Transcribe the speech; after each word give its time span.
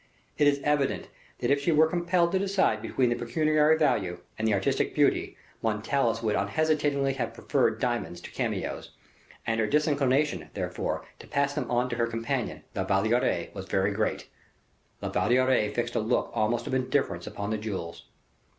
It 0.39 0.47
is 0.47 0.59
evident 0.63 1.09
that 1.41 1.51
if 1.51 1.61
she 1.61 1.71
were 1.71 1.85
compelled 1.85 2.31
to 2.31 2.39
decide 2.39 2.81
between 2.81 3.09
the 3.09 3.15
pecuniary 3.15 3.77
value 3.77 4.17
and 4.35 4.47
the 4.47 4.53
artistic 4.55 4.95
beauty, 4.95 5.37
Montalais 5.61 6.23
would 6.23 6.35
unhesitatingly 6.35 7.13
have 7.17 7.35
preferred 7.35 7.79
diamonds 7.79 8.19
to 8.21 8.31
cameos, 8.31 8.93
and 9.45 9.59
her 9.59 9.67
disinclination, 9.67 10.49
therefore, 10.55 11.05
to 11.19 11.27
pass 11.27 11.53
them 11.53 11.69
on 11.69 11.87
to 11.89 11.97
her 11.97 12.07
companion, 12.07 12.63
La 12.73 12.83
Valliere, 12.83 13.51
was 13.53 13.65
very 13.67 13.91
great. 13.91 14.27
La 15.03 15.09
Valliere 15.09 15.69
fixed 15.69 15.93
a 15.93 15.99
look 15.99 16.31
almost 16.33 16.65
of 16.65 16.73
indifference 16.73 17.27
upon 17.27 17.51
the 17.51 17.59
jewels. 17.59 18.05